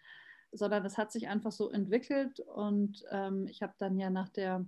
[0.52, 4.66] sondern es hat sich einfach so entwickelt und ähm, ich habe dann ja nach der,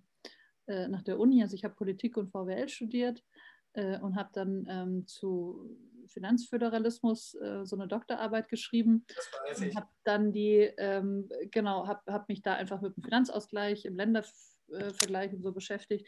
[0.66, 3.25] äh, nach der Uni, also ich habe Politik und VWL studiert
[3.72, 5.77] äh, und habe dann ähm, zu
[6.09, 9.05] Finanzföderalismus äh, so eine Doktorarbeit geschrieben.
[9.09, 9.77] Das weiß ich.
[9.77, 15.33] Habe dann die, ähm, genau, habe hab mich da einfach mit dem Finanzausgleich im Ländervergleich
[15.33, 16.07] und so beschäftigt.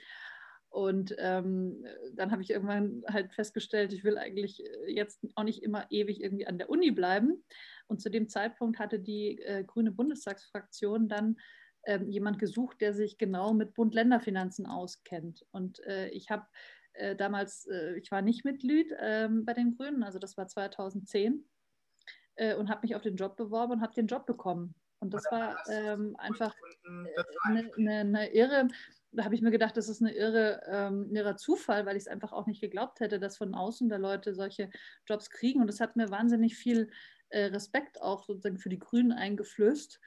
[0.71, 1.85] Und ähm,
[2.15, 6.21] dann habe ich irgendwann halt festgestellt, ich will eigentlich äh, jetzt auch nicht immer ewig
[6.21, 7.43] irgendwie an der Uni bleiben.
[7.87, 11.37] Und zu dem Zeitpunkt hatte die äh, grüne Bundestagsfraktion dann
[11.85, 15.47] ähm, jemand gesucht, der sich genau mit Bund-Länder-Finanzen auskennt.
[15.53, 16.47] Und äh, ich habe
[16.99, 21.45] äh, damals, äh, ich war nicht Mitglied ähm, bei den Grünen, also das war 2010,
[22.37, 24.75] äh, und habe mich auf den Job beworben und habe den Job bekommen.
[25.01, 26.55] Und das war ähm, einfach
[27.45, 28.69] eine, eine, eine irre,
[29.13, 32.09] da habe ich mir gedacht, das ist eine irre, ähm, irrer Zufall, weil ich es
[32.09, 34.71] einfach auch nicht geglaubt hätte, dass von außen da Leute solche
[35.07, 35.61] Jobs kriegen.
[35.61, 36.91] Und es hat mir wahnsinnig viel
[37.29, 40.01] äh, Respekt auch sozusagen für die Grünen eingeflößt,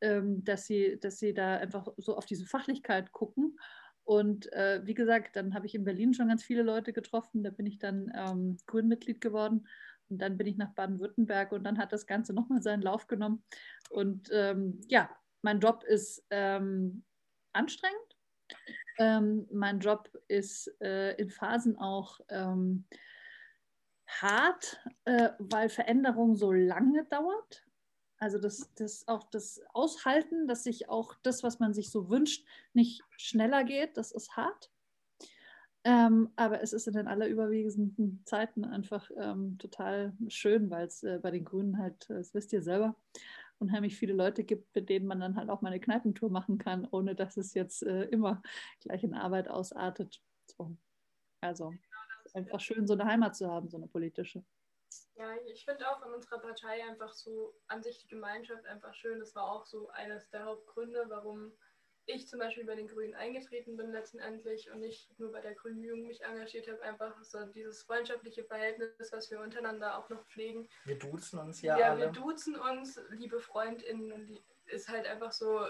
[0.00, 3.56] ähm, dass, sie, dass sie da einfach so auf diese Fachlichkeit gucken
[4.04, 7.42] und äh, wie gesagt, dann habe ich in Berlin schon ganz viele Leute getroffen.
[7.42, 9.66] Da bin ich dann ähm, Grünmitglied geworden.
[10.08, 13.44] Und dann bin ich nach Baden-Württemberg und dann hat das Ganze nochmal seinen Lauf genommen.
[13.90, 15.08] Und ähm, ja,
[15.42, 17.04] mein Job ist ähm,
[17.52, 17.96] anstrengend.
[18.98, 22.84] Ähm, mein Job ist äh, in Phasen auch ähm,
[24.06, 27.64] hart, äh, weil Veränderung so lange dauert.
[28.22, 32.46] Also das, das auch das Aushalten, dass sich auch das, was man sich so wünscht,
[32.72, 34.70] nicht schneller geht, das ist hart.
[35.82, 41.18] Ähm, aber es ist in den allerüberwiegenden Zeiten einfach ähm, total schön, weil es äh,
[41.20, 42.94] bei den Grünen halt, das wisst ihr selber,
[43.58, 46.86] unheimlich viele Leute gibt, mit denen man dann halt auch mal eine Kneipentour machen kann,
[46.92, 48.40] ohne dass es jetzt äh, immer
[48.82, 50.22] gleich in Arbeit ausartet.
[50.56, 50.76] So.
[51.40, 51.72] Also
[52.34, 54.44] einfach schön, so eine Heimat zu haben, so eine politische.
[55.16, 59.20] Ja, ich finde auch in unserer Partei einfach so an sich die Gemeinschaft einfach schön.
[59.20, 61.52] Das war auch so eines der Hauptgründe, warum
[62.06, 65.82] ich zum Beispiel bei den Grünen eingetreten bin letztendlich und nicht nur bei der Grünen
[65.82, 70.68] Jugend mich engagiert habe, einfach so dieses freundschaftliche Verhältnis, was wir untereinander auch noch pflegen.
[70.84, 72.06] Wir duzen uns ja, ja alle.
[72.06, 75.64] Ja, wir duzen uns, liebe FreundInnen und die ist halt einfach so,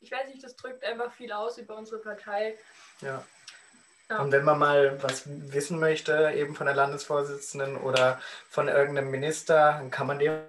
[0.00, 2.58] ich weiß nicht, das drückt einfach viel aus über unsere Partei.
[3.00, 3.24] Ja.
[4.10, 4.18] Ja.
[4.18, 9.74] Und wenn man mal was wissen möchte, eben von der Landesvorsitzenden oder von irgendeinem Minister,
[9.78, 10.40] dann kann man dem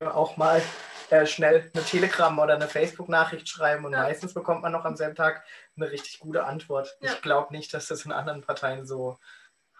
[0.00, 0.62] auch mal
[1.10, 4.02] äh, schnell eine Telegram oder eine Facebook-Nachricht schreiben und ja.
[4.02, 5.42] meistens bekommt man noch am selben Tag
[5.76, 6.96] eine richtig gute Antwort.
[7.00, 7.12] Ja.
[7.12, 9.18] Ich glaube nicht, dass das in anderen Parteien so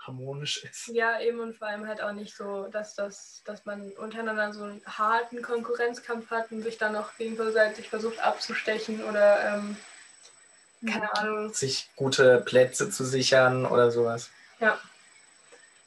[0.07, 0.89] harmonisch ist.
[0.89, 4.65] Ja, eben und vor allem halt auch nicht so, dass das, dass man untereinander so
[4.65, 9.77] einen harten Konkurrenzkampf hat und sich dann noch gegenseitig versucht abzustechen oder ähm,
[10.87, 11.53] keine Ahnung.
[11.53, 14.31] Sich gute Plätze zu sichern oder sowas.
[14.61, 14.79] Ja.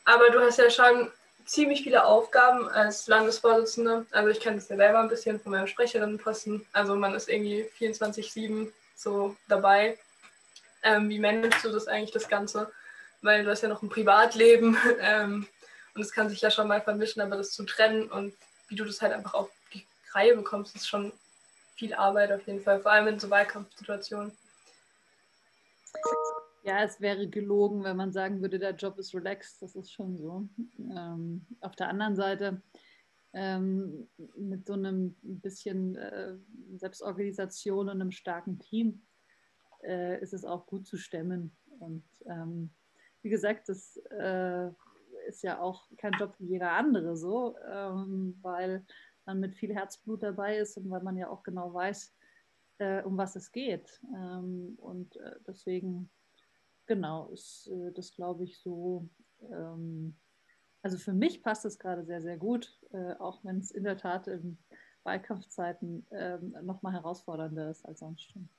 [0.05, 1.12] Aber du hast ja schon
[1.45, 4.05] ziemlich viele Aufgaben als Landesvorsitzende.
[4.12, 6.65] Also ich kenne das ja selber ein bisschen von meinem Sprecherinnenposten.
[6.73, 9.97] Also man ist irgendwie 24-7 so dabei.
[10.83, 12.71] Ähm, wie managst du das eigentlich, das Ganze?
[13.21, 15.47] Weil du hast ja noch ein Privatleben ähm,
[15.95, 18.33] und es kann sich ja schon mal vermischen, aber das zu trennen und
[18.67, 21.12] wie du das halt einfach auf die Reihe bekommst, ist schon
[21.75, 24.31] viel Arbeit auf jeden Fall, vor allem in so Wahlkampfsituationen.
[26.63, 29.62] Ja, es wäre gelogen, wenn man sagen würde, der Job ist relaxed.
[29.62, 30.47] Das ist schon so.
[30.78, 32.62] Ähm, auf der anderen Seite,
[33.34, 36.36] ähm, mit so einem bisschen äh,
[36.78, 39.06] Selbstorganisation und einem starken Team
[39.84, 41.56] äh, ist es auch gut zu stemmen.
[41.80, 42.71] Und ähm,
[43.21, 44.69] wie gesagt, das äh,
[45.28, 48.86] ist ja auch kein Job wie jeder andere so, ähm, weil
[49.25, 52.15] man mit viel Herzblut dabei ist und weil man ja auch genau weiß,
[52.80, 54.02] äh, um was es geht.
[54.13, 56.10] Ähm, und äh, deswegen,
[56.86, 59.08] genau, ist äh, das, glaube ich, so.
[59.52, 60.18] Ähm,
[60.82, 63.98] also für mich passt es gerade sehr, sehr gut, äh, auch wenn es in der
[63.98, 64.58] Tat in
[65.04, 68.50] Wahlkampfzeiten ähm, nochmal herausfordernder ist als sonst schon.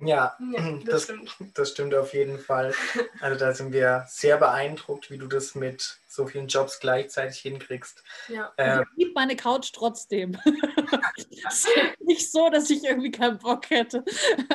[0.00, 1.36] Ja, ja das, das, stimmt.
[1.54, 2.74] das stimmt auf jeden Fall.
[3.20, 8.02] Also da sind wir sehr beeindruckt, wie du das mit so vielen Jobs gleichzeitig hinkriegst.
[8.28, 8.52] Ja.
[8.56, 10.38] Ähm, ich liebe meine Couch trotzdem.
[11.48, 11.68] es ist
[12.00, 14.04] nicht so, dass ich irgendwie keinen Bock hätte,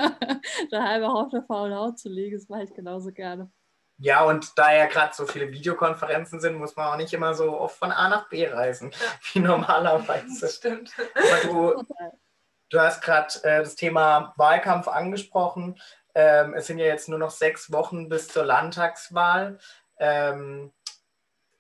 [0.71, 2.38] daheim auf der faulen Haut zu liegen.
[2.38, 3.51] Das mache ich genauso gerne.
[3.99, 7.58] Ja, und da ja gerade so viele Videokonferenzen sind, muss man auch nicht immer so
[7.58, 8.97] oft von A nach B reisen, ja.
[9.34, 10.41] wie normalerweise.
[10.41, 10.91] Das stimmt.
[11.15, 11.86] Aber du,
[12.74, 15.80] Du hast gerade äh, das Thema Wahlkampf angesprochen.
[16.16, 19.60] Ähm, es sind ja jetzt nur noch sechs Wochen bis zur Landtagswahl.
[20.00, 20.72] Ähm,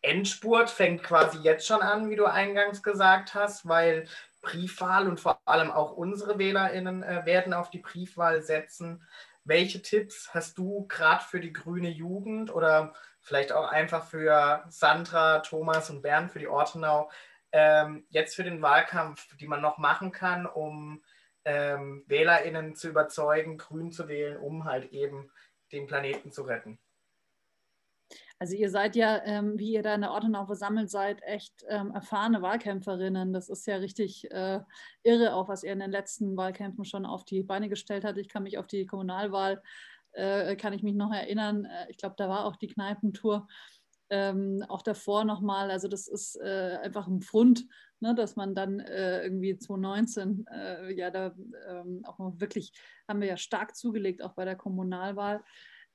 [0.01, 4.07] Endspurt fängt quasi jetzt schon an, wie du eingangs gesagt hast, weil
[4.41, 9.07] Briefwahl und vor allem auch unsere WählerInnen äh, werden auf die Briefwahl setzen.
[9.43, 15.41] Welche Tipps hast du gerade für die grüne Jugend oder vielleicht auch einfach für Sandra,
[15.41, 17.11] Thomas und Bernd für die Ortenau
[17.53, 21.01] ähm, jetzt für den Wahlkampf, die man noch machen kann, um
[21.45, 25.31] ähm, WählerInnen zu überzeugen, grün zu wählen, um halt eben
[25.71, 26.79] den Planeten zu retten?
[28.39, 31.91] Also ihr seid ja, ähm, wie ihr da in der Ortenau versammelt seid, echt ähm,
[31.91, 33.31] erfahrene Wahlkämpferinnen.
[33.31, 34.59] Das ist ja richtig äh,
[35.03, 38.17] irre, auch was ihr in den letzten Wahlkämpfen schon auf die Beine gestellt habt.
[38.17, 39.61] Ich kann mich auf die Kommunalwahl,
[40.11, 41.65] äh, kann ich mich noch erinnern.
[41.65, 43.47] Äh, ich glaube, da war auch die Kneipentour.
[44.15, 47.65] Ähm, auch davor nochmal, also das ist äh, einfach ein Pfund,
[47.99, 51.33] ne, dass man dann äh, irgendwie 2019, äh, ja, da
[51.67, 52.73] ähm, auch wirklich,
[53.07, 55.43] haben wir ja stark zugelegt, auch bei der Kommunalwahl.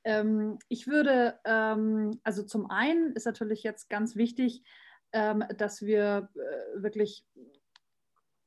[0.02, 4.64] Ähm, ich würde, ähm, also zum einen ist natürlich jetzt ganz wichtig,
[5.12, 7.24] ähm, dass wir äh, wirklich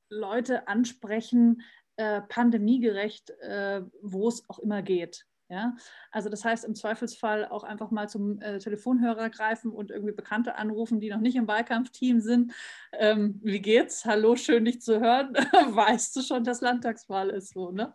[0.09, 1.61] Leute ansprechen,
[1.95, 5.25] äh, pandemiegerecht, äh, wo es auch immer geht.
[5.51, 5.75] Ja?
[6.11, 10.55] Also das heißt im Zweifelsfall auch einfach mal zum äh, Telefonhörer greifen und irgendwie Bekannte
[10.55, 12.53] anrufen, die noch nicht im Wahlkampfteam sind.
[12.93, 14.05] Ähm, wie geht's?
[14.05, 15.33] Hallo, schön dich zu hören.
[15.35, 17.93] weißt du schon, dass Landtagswahl ist so, ne?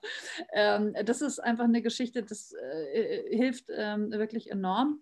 [0.53, 5.01] Ähm, das ist einfach eine Geschichte, das äh, äh hilft ähm, wirklich enorm.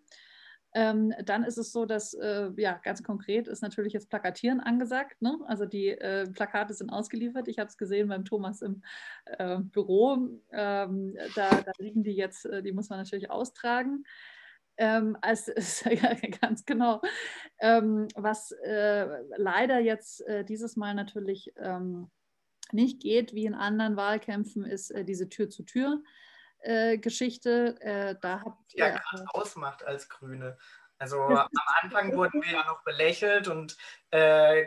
[0.77, 5.23] Ähm, dann ist es so, dass äh, ja ganz konkret ist natürlich jetzt Plakatieren angesagt.
[5.23, 5.39] Ne?
[5.47, 7.47] Also die äh, Plakate sind ausgeliefert.
[7.47, 8.83] Ich habe es gesehen beim Thomas im
[9.27, 10.41] äh, Büro.
[10.51, 14.05] Ähm, da, da, liegen die jetzt, äh, die muss man natürlich austragen.
[14.77, 17.01] Ähm, also ist ja, ganz genau.
[17.61, 19.07] Ähm, was äh,
[19.37, 22.11] leider jetzt äh, dieses Mal natürlich ähm,
[22.73, 26.03] nicht geht, wie in anderen Wahlkämpfen, ist diese Tür zu Tür.
[26.65, 27.77] Äh, Geschichte.
[27.81, 30.57] Äh, da habt ja gerade ausmacht als Grüne.
[30.99, 31.49] Also am
[31.83, 33.77] Anfang wurden wir ja noch belächelt und
[34.11, 34.67] äh,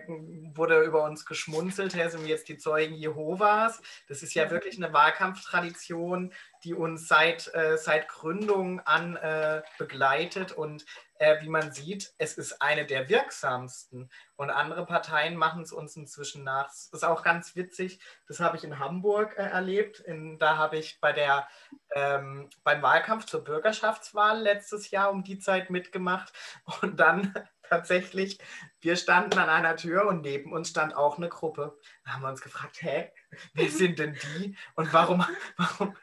[0.54, 3.82] wurde über uns geschmunzelt, hey, sind wir jetzt die Zeugen Jehovas.
[4.08, 6.34] Das ist ja wirklich eine Wahlkampftradition,
[6.64, 10.52] die uns seit, äh, seit Gründung an äh, begleitet.
[10.52, 10.86] Und
[11.20, 14.10] äh, wie man sieht, es ist eine der wirksamsten.
[14.36, 16.68] Und andere Parteien machen es uns inzwischen nach.
[16.68, 18.00] Das ist auch ganz witzig.
[18.28, 20.00] Das habe ich in Hamburg äh, erlebt.
[20.00, 21.48] In, da habe ich bei der,
[21.96, 26.34] ähm, beim Wahlkampf zur Bürgerschaftswahl letztes Jahr um die Zeit mitgemacht.
[26.82, 27.34] Und dann
[27.70, 28.40] tatsächlich,
[28.82, 31.78] wir standen an einer Tür und neben uns stand auch eine Gruppe.
[32.06, 33.12] Da haben wir uns gefragt, hä,
[33.54, 34.56] wer sind denn die?
[34.76, 35.26] Und warum,
[35.58, 35.96] warum,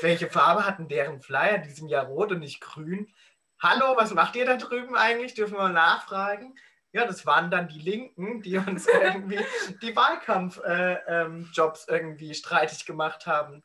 [0.00, 1.58] welche Farbe hatten deren Flyer?
[1.58, 3.12] Die sind ja rot und nicht grün.
[3.60, 5.34] Hallo, was macht ihr da drüben eigentlich?
[5.34, 6.56] Dürfen wir mal nachfragen?
[6.92, 9.40] Ja, das waren dann die Linken, die uns irgendwie
[9.82, 13.64] die Wahlkampfjobs äh, ähm, irgendwie streitig gemacht haben.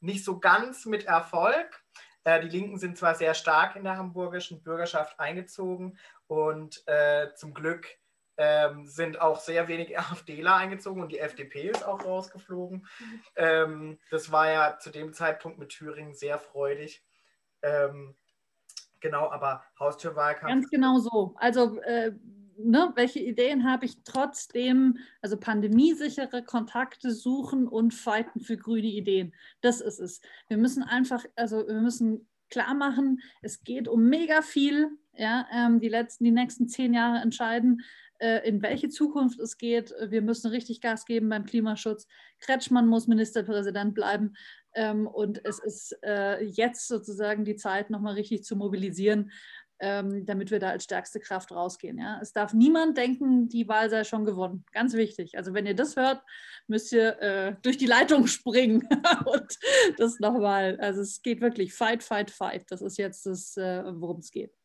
[0.00, 1.84] Nicht so ganz mit Erfolg.
[2.24, 7.52] Äh, die Linken sind zwar sehr stark in der hamburgischen Bürgerschaft eingezogen und äh, zum
[7.52, 7.86] Glück
[8.38, 12.88] ähm, sind auch sehr wenig AfDler eingezogen und die FDP ist auch rausgeflogen.
[12.98, 13.22] Mhm.
[13.36, 17.04] Ähm, das war ja zu dem Zeitpunkt mit Thüringen sehr freudig.
[17.60, 18.16] Ähm,
[19.04, 20.50] genau, aber Haustürwahlkampf.
[20.50, 21.34] Ganz genau so.
[21.36, 22.12] Also, äh,
[22.56, 24.98] ne, welche Ideen habe ich trotzdem?
[25.20, 29.34] Also, pandemiesichere Kontakte suchen und fighten für grüne Ideen.
[29.60, 30.20] Das ist es.
[30.48, 34.88] Wir müssen einfach, also, wir müssen klar machen, es geht um mega viel.
[35.16, 37.82] Ja, ähm, die letzten, die nächsten zehn Jahre entscheiden,
[38.18, 39.94] äh, in welche Zukunft es geht.
[40.08, 42.08] Wir müssen richtig Gas geben beim Klimaschutz.
[42.40, 44.34] Kretschmann muss Ministerpräsident bleiben.
[44.74, 49.30] Ähm, und es ist äh, jetzt sozusagen die Zeit, nochmal richtig zu mobilisieren,
[49.80, 51.98] ähm, damit wir da als stärkste Kraft rausgehen.
[51.98, 52.18] Ja?
[52.20, 54.64] Es darf niemand denken, die Wahl sei schon gewonnen.
[54.72, 55.36] Ganz wichtig.
[55.36, 56.22] Also wenn ihr das hört,
[56.66, 58.88] müsst ihr äh, durch die Leitung springen
[59.26, 59.58] und
[59.98, 60.78] das nochmal.
[60.80, 62.70] Also es geht wirklich Fight, Fight, Fight.
[62.70, 64.56] Das ist jetzt das, äh, worum es geht.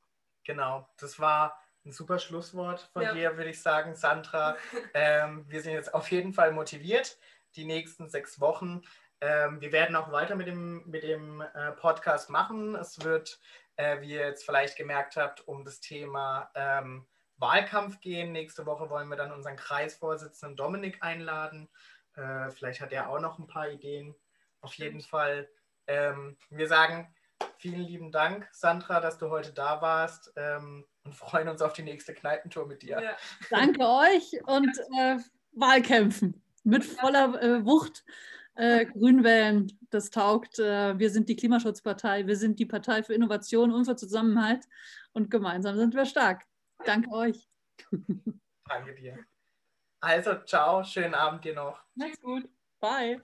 [0.46, 3.14] Genau, das war ein super Schlusswort von ja.
[3.14, 4.58] dir, würde ich sagen, Sandra.
[4.94, 7.18] Ähm, wir sind jetzt auf jeden Fall motiviert,
[7.56, 8.82] die nächsten sechs Wochen
[9.22, 12.76] ähm, wir werden auch weiter mit dem, mit dem äh, Podcast machen.
[12.76, 13.40] Es wird,
[13.76, 17.06] äh, wie ihr jetzt vielleicht gemerkt habt, um das Thema ähm,
[17.38, 18.32] Wahlkampf gehen.
[18.32, 21.70] Nächste Woche wollen wir dann unseren Kreisvorsitzenden Dominik einladen.
[22.16, 24.16] Äh, vielleicht hat er auch noch ein paar Ideen.
[24.62, 25.50] Auf jeden Fall.
[25.88, 27.14] Ähm, wir sagen
[27.58, 31.84] vielen lieben Dank, Sandra, dass du heute da warst ähm, und freuen uns auf die
[31.84, 33.02] nächste Kneipentour mit dir.
[33.02, 33.18] Ja.
[33.50, 35.18] Danke euch und äh,
[35.52, 38.04] Wahlkämpfen mit voller äh, Wucht
[38.56, 40.60] äh, Grünwählen, das taugt.
[40.60, 44.66] Äh, wir sind die Klimaschutzpartei, wir sind die Partei für Innovation und für Zusammenhalt
[45.14, 46.44] und gemeinsam sind wir stark.
[46.86, 47.50] Danke euch.
[48.68, 49.18] Danke dir.
[50.02, 51.84] Also, ciao, schönen Abend dir noch.
[51.96, 52.48] Macht's gut.
[52.80, 53.22] Bye.